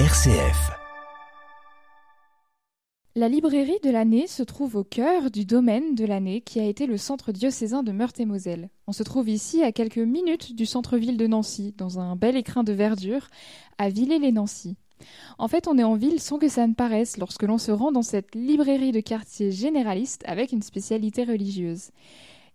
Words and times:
RCF. 0.00 0.72
La 3.14 3.28
librairie 3.28 3.78
de 3.84 3.90
l'année 3.90 4.26
se 4.26 4.42
trouve 4.42 4.74
au 4.74 4.82
cœur 4.82 5.30
du 5.30 5.44
domaine 5.44 5.94
de 5.94 6.04
l'année 6.04 6.40
qui 6.40 6.58
a 6.58 6.64
été 6.64 6.86
le 6.86 6.96
centre 6.96 7.30
diocésain 7.30 7.84
de 7.84 7.92
Meurthe-et-Moselle. 7.92 8.70
On 8.88 8.92
se 8.92 9.04
trouve 9.04 9.28
ici 9.28 9.62
à 9.62 9.70
quelques 9.70 9.98
minutes 9.98 10.56
du 10.56 10.66
centre-ville 10.66 11.16
de 11.16 11.28
Nancy, 11.28 11.76
dans 11.78 12.00
un 12.00 12.16
bel 12.16 12.34
écrin 12.36 12.64
de 12.64 12.72
verdure, 12.72 13.28
à 13.78 13.88
Villers-les-Nancy. 13.88 14.74
En 15.38 15.46
fait, 15.46 15.68
on 15.68 15.78
est 15.78 15.84
en 15.84 15.94
ville 15.94 16.20
sans 16.20 16.40
que 16.40 16.48
ça 16.48 16.66
ne 16.66 16.74
paraisse 16.74 17.16
lorsque 17.16 17.44
l'on 17.44 17.58
se 17.58 17.70
rend 17.70 17.92
dans 17.92 18.02
cette 18.02 18.34
librairie 18.34 18.90
de 18.90 18.98
quartier 18.98 19.52
généraliste 19.52 20.24
avec 20.26 20.50
une 20.50 20.62
spécialité 20.62 21.22
religieuse. 21.22 21.90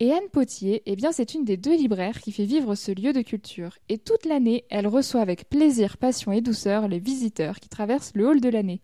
Et 0.00 0.12
Anne 0.12 0.28
Potier, 0.32 0.82
eh 0.86 0.96
bien, 0.96 1.12
c'est 1.12 1.34
une 1.34 1.44
des 1.44 1.56
deux 1.56 1.76
libraires 1.76 2.20
qui 2.20 2.32
fait 2.32 2.44
vivre 2.44 2.74
ce 2.74 2.90
lieu 2.90 3.12
de 3.12 3.22
culture. 3.22 3.78
Et 3.88 3.98
toute 3.98 4.24
l'année, 4.24 4.64
elle 4.68 4.88
reçoit 4.88 5.20
avec 5.20 5.48
plaisir, 5.48 5.96
passion 5.96 6.32
et 6.32 6.40
douceur 6.40 6.88
les 6.88 6.98
visiteurs 6.98 7.60
qui 7.60 7.68
traversent 7.68 8.12
le 8.14 8.26
hall 8.26 8.40
de 8.40 8.48
l'année. 8.48 8.80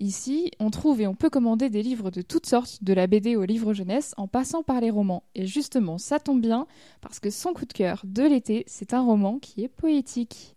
Ici, 0.00 0.50
on 0.58 0.70
trouve 0.70 1.02
et 1.02 1.06
on 1.06 1.14
peut 1.14 1.28
commander 1.28 1.68
des 1.68 1.82
livres 1.82 2.10
de 2.10 2.22
toutes 2.22 2.46
sortes, 2.46 2.82
de 2.82 2.94
la 2.94 3.06
BD 3.06 3.36
au 3.36 3.44
livre 3.44 3.74
jeunesse, 3.74 4.14
en 4.16 4.26
passant 4.26 4.62
par 4.62 4.80
les 4.80 4.90
romans. 4.90 5.24
Et 5.34 5.46
justement, 5.46 5.98
ça 5.98 6.18
tombe 6.18 6.40
bien, 6.40 6.66
parce 7.02 7.20
que 7.20 7.28
son 7.30 7.52
coup 7.52 7.66
de 7.66 7.72
cœur 7.72 8.00
de 8.04 8.22
l'été, 8.22 8.64
c'est 8.66 8.94
un 8.94 9.02
roman 9.02 9.38
qui 9.38 9.62
est 9.62 9.68
poétique. 9.68 10.56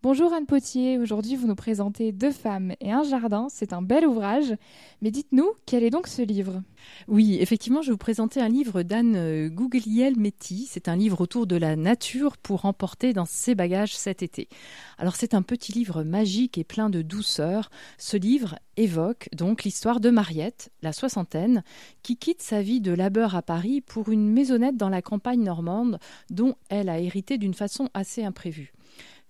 Bonjour 0.00 0.32
Anne 0.32 0.46
Potier, 0.46 0.96
aujourd'hui 0.96 1.34
vous 1.34 1.48
nous 1.48 1.56
présentez 1.56 2.12
Deux 2.12 2.30
femmes 2.30 2.72
et 2.80 2.92
un 2.92 3.02
jardin, 3.02 3.48
c'est 3.50 3.72
un 3.72 3.82
bel 3.82 4.06
ouvrage, 4.06 4.54
mais 5.02 5.10
dites-nous, 5.10 5.50
quel 5.66 5.82
est 5.82 5.90
donc 5.90 6.06
ce 6.06 6.22
livre? 6.22 6.62
Oui, 7.08 7.36
effectivement, 7.40 7.82
je 7.82 7.88
vais 7.88 7.94
vous 7.94 7.98
présenter 7.98 8.40
un 8.40 8.48
livre 8.48 8.84
d'Anne 8.84 9.16
euh, 9.16 9.48
Gougliel-Metti, 9.48 10.68
c'est 10.70 10.86
un 10.86 10.94
livre 10.94 11.20
autour 11.20 11.48
de 11.48 11.56
la 11.56 11.74
nature 11.74 12.36
pour 12.36 12.64
emporter 12.64 13.12
dans 13.12 13.24
ses 13.24 13.56
bagages 13.56 13.96
cet 13.96 14.22
été. 14.22 14.48
Alors 14.98 15.16
c'est 15.16 15.34
un 15.34 15.42
petit 15.42 15.72
livre 15.72 16.04
magique 16.04 16.58
et 16.58 16.64
plein 16.64 16.90
de 16.90 17.02
douceur. 17.02 17.68
Ce 17.98 18.16
livre 18.16 18.54
évoque 18.76 19.28
donc 19.36 19.64
l'histoire 19.64 19.98
de 19.98 20.10
Mariette, 20.10 20.70
la 20.80 20.92
soixantaine, 20.92 21.64
qui 22.04 22.16
quitte 22.16 22.42
sa 22.42 22.62
vie 22.62 22.80
de 22.80 22.92
labeur 22.92 23.34
à 23.34 23.42
Paris 23.42 23.80
pour 23.80 24.10
une 24.10 24.30
maisonnette 24.30 24.76
dans 24.76 24.90
la 24.90 25.02
campagne 25.02 25.42
normande 25.42 25.98
dont 26.30 26.54
elle 26.68 26.88
a 26.88 27.00
hérité 27.00 27.36
d'une 27.36 27.54
façon 27.54 27.88
assez 27.94 28.22
imprévue. 28.22 28.72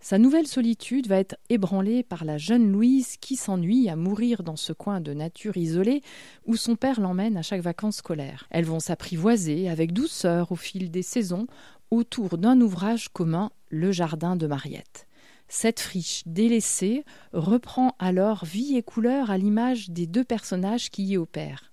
Sa 0.00 0.18
nouvelle 0.18 0.46
solitude 0.46 1.08
va 1.08 1.16
être 1.16 1.36
ébranlée 1.48 2.04
par 2.04 2.24
la 2.24 2.38
jeune 2.38 2.70
Louise 2.70 3.16
qui 3.16 3.34
s'ennuie 3.34 3.88
à 3.88 3.96
mourir 3.96 4.44
dans 4.44 4.56
ce 4.56 4.72
coin 4.72 5.00
de 5.00 5.12
nature 5.12 5.56
isolé 5.56 6.02
où 6.46 6.56
son 6.56 6.76
père 6.76 7.00
l'emmène 7.00 7.36
à 7.36 7.42
chaque 7.42 7.62
vacances 7.62 7.96
scolaires. 7.96 8.46
Elles 8.50 8.64
vont 8.64 8.80
s'apprivoiser 8.80 9.68
avec 9.68 9.92
douceur 9.92 10.52
au 10.52 10.56
fil 10.56 10.90
des 10.90 11.02
saisons 11.02 11.48
autour 11.90 12.38
d'un 12.38 12.60
ouvrage 12.60 13.08
commun, 13.08 13.50
le 13.70 13.90
jardin 13.90 14.36
de 14.36 14.46
Mariette. 14.46 15.06
Cette 15.48 15.80
friche 15.80 16.22
délaissée 16.26 17.04
reprend 17.32 17.96
alors 17.98 18.44
vie 18.44 18.76
et 18.76 18.82
couleur 18.82 19.30
à 19.30 19.38
l'image 19.38 19.90
des 19.90 20.06
deux 20.06 20.24
personnages 20.24 20.90
qui 20.90 21.04
y 21.04 21.16
opèrent. 21.16 21.72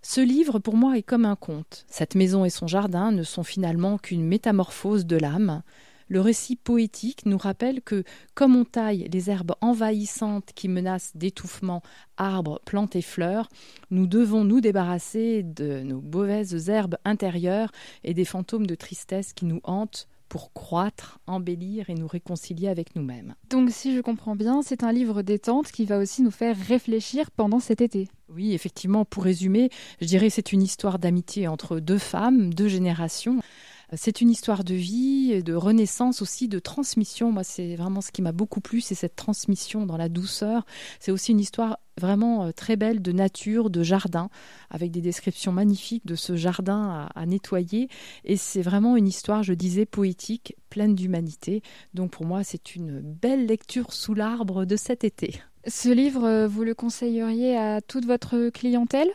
Ce 0.00 0.20
livre, 0.20 0.58
pour 0.58 0.76
moi, 0.76 0.96
est 0.96 1.02
comme 1.02 1.24
un 1.24 1.36
conte. 1.36 1.84
Cette 1.88 2.14
maison 2.14 2.44
et 2.44 2.50
son 2.50 2.66
jardin 2.66 3.10
ne 3.10 3.22
sont 3.22 3.42
finalement 3.42 3.98
qu'une 3.98 4.24
métamorphose 4.24 5.06
de 5.06 5.16
l'âme, 5.16 5.62
le 6.08 6.20
récit 6.20 6.56
poétique 6.56 7.26
nous 7.26 7.38
rappelle 7.38 7.82
que, 7.82 8.04
comme 8.34 8.56
on 8.56 8.64
taille 8.64 9.08
les 9.12 9.30
herbes 9.30 9.54
envahissantes 9.60 10.50
qui 10.54 10.68
menacent 10.68 11.12
d'étouffement 11.14 11.82
arbres, 12.16 12.60
plantes 12.64 12.96
et 12.96 13.02
fleurs, 13.02 13.48
nous 13.90 14.06
devons 14.06 14.44
nous 14.44 14.60
débarrasser 14.60 15.42
de 15.42 15.80
nos 15.80 16.00
mauvaises 16.00 16.68
herbes 16.68 16.96
intérieures 17.04 17.72
et 18.02 18.14
des 18.14 18.24
fantômes 18.24 18.66
de 18.66 18.74
tristesse 18.74 19.32
qui 19.32 19.46
nous 19.46 19.60
hantent 19.64 20.08
pour 20.28 20.52
croître, 20.52 21.20
embellir 21.28 21.90
et 21.90 21.94
nous 21.94 22.08
réconcilier 22.08 22.66
avec 22.66 22.96
nous-mêmes. 22.96 23.36
Donc 23.50 23.70
si 23.70 23.94
je 23.94 24.00
comprends 24.00 24.34
bien, 24.34 24.62
c'est 24.62 24.82
un 24.82 24.90
livre 24.90 25.22
détente 25.22 25.70
qui 25.70 25.84
va 25.84 25.98
aussi 25.98 26.22
nous 26.22 26.32
faire 26.32 26.56
réfléchir 26.56 27.30
pendant 27.30 27.60
cet 27.60 27.80
été. 27.80 28.08
Oui, 28.28 28.52
effectivement, 28.52 29.04
pour 29.04 29.22
résumer, 29.22 29.70
je 30.00 30.06
dirais 30.06 30.30
c'est 30.30 30.52
une 30.52 30.62
histoire 30.62 30.98
d'amitié 30.98 31.46
entre 31.46 31.78
deux 31.78 31.98
femmes, 31.98 32.52
deux 32.52 32.66
générations. 32.66 33.40
C'est 33.92 34.20
une 34.20 34.30
histoire 34.30 34.64
de 34.64 34.74
vie, 34.74 35.42
de 35.42 35.54
renaissance 35.54 36.22
aussi, 36.22 36.48
de 36.48 36.58
transmission. 36.58 37.32
Moi, 37.32 37.44
c'est 37.44 37.76
vraiment 37.76 38.00
ce 38.00 38.10
qui 38.10 38.22
m'a 38.22 38.32
beaucoup 38.32 38.60
plu, 38.60 38.80
c'est 38.80 38.94
cette 38.94 39.16
transmission 39.16 39.86
dans 39.86 39.96
la 39.96 40.08
douceur. 40.08 40.64
C'est 41.00 41.12
aussi 41.12 41.32
une 41.32 41.40
histoire 41.40 41.78
vraiment 42.00 42.44
euh, 42.44 42.52
très 42.52 42.76
belle 42.76 43.02
de 43.02 43.12
nature, 43.12 43.70
de 43.70 43.82
jardin, 43.82 44.28
avec 44.70 44.90
des 44.90 45.00
descriptions 45.00 45.52
magnifiques 45.52 46.06
de 46.06 46.14
ce 46.14 46.36
jardin 46.36 47.08
à, 47.14 47.26
nettoyer. 47.26 47.88
Et 48.24 48.36
c'est 48.36 48.62
vraiment 48.62 48.96
une 48.96 49.06
histoire, 49.06 49.42
je 49.42 49.54
disais, 49.54 49.86
poétique, 49.86 50.56
pleine 50.70 50.94
d'humanité. 50.94 51.62
Donc 51.94 52.10
pour 52.10 52.26
moi, 52.26 52.44
c'est 52.44 52.74
une 52.74 53.00
belle 53.00 53.46
lecture 53.46 53.92
sous 53.92 54.14
l'arbre 54.14 54.64
de 54.64 54.76
cet 54.76 55.04
été. 55.04 55.40
Ce 55.66 55.88
livre, 55.88 56.24
euh, 56.24 56.48
vous 56.48 56.64
le 56.64 56.74
conseilleriez 56.74 57.56
à 57.56 57.80
toute 57.80 58.04
votre 58.04 58.50
clientèle? 58.50 59.08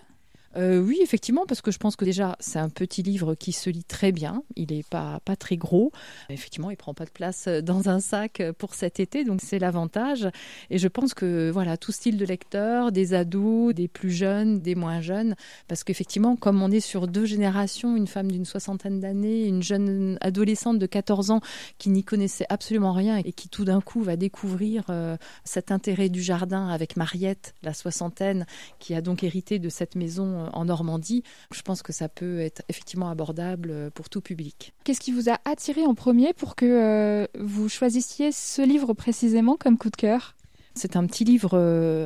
Euh, 0.57 0.79
oui, 0.79 0.99
effectivement, 1.01 1.45
parce 1.47 1.61
que 1.61 1.71
je 1.71 1.77
pense 1.77 1.95
que 1.95 2.05
déjà, 2.05 2.35
c'est 2.39 2.59
un 2.59 2.69
petit 2.69 3.03
livre 3.03 3.35
qui 3.35 3.51
se 3.51 3.69
lit 3.69 3.83
très 3.83 4.11
bien. 4.11 4.43
Il 4.55 4.71
n'est 4.71 4.83
pas, 4.83 5.19
pas 5.23 5.35
très 5.35 5.57
gros. 5.57 5.91
Effectivement, 6.29 6.71
il 6.71 6.77
prend 6.77 6.93
pas 6.93 7.05
de 7.05 7.11
place 7.11 7.47
dans 7.47 7.89
un 7.89 7.99
sac 7.99 8.41
pour 8.57 8.73
cet 8.73 8.99
été, 8.99 9.23
donc 9.23 9.41
c'est 9.43 9.59
l'avantage. 9.59 10.27
Et 10.69 10.77
je 10.77 10.87
pense 10.87 11.13
que, 11.13 11.49
voilà, 11.51 11.77
tout 11.77 11.91
style 11.91 12.17
de 12.17 12.25
lecteur, 12.25 12.91
des 12.91 13.13
ados, 13.13 13.73
des 13.73 13.87
plus 13.87 14.11
jeunes, 14.11 14.59
des 14.59 14.75
moins 14.75 15.01
jeunes, 15.01 15.35
parce 15.67 15.83
qu'effectivement, 15.83 16.35
comme 16.35 16.61
on 16.61 16.71
est 16.71 16.79
sur 16.79 17.07
deux 17.07 17.25
générations, 17.25 17.95
une 17.95 18.07
femme 18.07 18.31
d'une 18.31 18.45
soixantaine 18.45 18.99
d'années, 18.99 19.45
une 19.45 19.61
jeune 19.61 20.17
adolescente 20.21 20.79
de 20.79 20.85
14 20.85 21.31
ans 21.31 21.41
qui 21.77 21.89
n'y 21.89 22.03
connaissait 22.03 22.45
absolument 22.49 22.93
rien 22.93 23.17
et 23.17 23.33
qui 23.33 23.49
tout 23.49 23.65
d'un 23.65 23.81
coup 23.81 24.01
va 24.01 24.15
découvrir 24.15 24.85
euh, 24.89 25.17
cet 25.43 25.71
intérêt 25.71 26.09
du 26.09 26.21
jardin 26.21 26.67
avec 26.69 26.97
Mariette, 26.97 27.53
la 27.63 27.73
soixantaine, 27.73 28.45
qui 28.79 28.95
a 28.95 29.01
donc 29.01 29.23
hérité 29.23 29.59
de 29.59 29.69
cette 29.69 29.95
maison 29.95 30.38
euh, 30.39 30.49
en 30.53 30.65
Normandie. 30.65 31.23
Je 31.51 31.61
pense 31.61 31.81
que 31.81 31.93
ça 31.93 32.09
peut 32.09 32.39
être 32.39 32.61
effectivement 32.69 33.09
abordable 33.09 33.69
euh, 33.71 33.89
pour 33.89 34.09
tout 34.09 34.21
public. 34.21 34.73
Qu'est-ce 34.83 34.99
qui 34.99 35.11
vous 35.11 35.29
a 35.29 35.39
attiré 35.45 35.85
en 35.85 35.95
premier 35.95 36.33
pour 36.33 36.55
que 36.55 36.65
euh, 36.65 37.27
vous 37.39 37.69
choisissiez 37.69 38.31
ce 38.31 38.61
livre 38.61 38.93
précisément 38.93 39.57
comme 39.57 39.77
coup 39.77 39.89
de 39.89 39.95
cœur? 39.95 40.35
C'est 40.75 40.95
un 40.95 41.05
petit 41.07 41.25
livre 41.25 41.57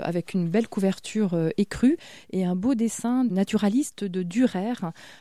avec 0.03 0.33
une 0.33 0.47
belle 0.47 0.67
couverture 0.67 1.37
écrue 1.57 1.97
et 2.31 2.43
un 2.43 2.55
beau 2.55 2.73
dessin 2.73 3.23
naturaliste 3.25 4.03
de 4.03 4.23
Durer 4.23 4.73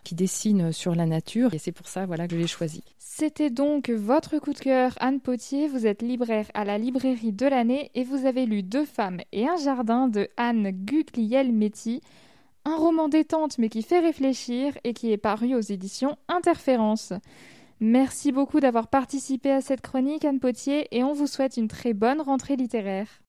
qui 0.05 0.15
dessine 0.15 0.73
sur 0.73 0.95
la 0.95 1.05
nature 1.05 1.53
et 1.53 1.59
c'est 1.59 1.73
pour 1.73 1.89
ça 1.89 2.07
voilà 2.07 2.29
que 2.29 2.37
je 2.37 2.41
l'ai 2.41 2.47
choisi. 2.47 2.83
C'était 3.15 3.51
donc 3.51 3.91
votre 3.91 4.39
coup 4.39 4.55
de 4.55 4.59
cœur 4.59 4.95
Anne 4.99 5.21
Potier, 5.21 5.69
vous 5.69 5.87
êtes 5.87 6.01
libraire 6.01 6.47
à 6.55 6.65
la 6.65 6.79
librairie 6.79 7.33
de 7.33 7.45
l'année 7.45 7.91
et 7.95 8.05
vous 8.05 8.25
avez 8.25 8.47
lu 8.47 8.63
Deux 8.63 8.87
femmes 8.87 9.21
et 9.33 9.47
un 9.47 9.57
jardin 9.57 10.09
de 10.09 10.29
Anne 10.39 10.71
Gugliel-Metti. 10.71 12.01
Un 12.65 12.77
roman 12.77 13.09
détente 13.09 13.59
mais 13.59 13.69
qui 13.69 13.83
fait 13.83 14.01
réfléchir 14.01 14.77
et 14.85 14.95
qui 14.95 15.11
est 15.13 15.17
paru 15.17 15.55
aux 15.55 15.61
éditions 15.61 16.17
Interférence. 16.29 17.13
Merci 17.81 18.31
beaucoup 18.31 18.61
d'avoir 18.61 18.89
participé 18.89 19.51
à 19.51 19.61
cette 19.61 19.81
chronique 19.81 20.25
Anne 20.25 20.39
Potier 20.39 20.87
et 20.93 21.03
on 21.03 21.13
vous 21.13 21.27
souhaite 21.27 21.57
une 21.57 21.69
très 21.69 21.95
bonne 21.95 22.21
rentrée 22.21 22.55
littéraire. 22.55 23.23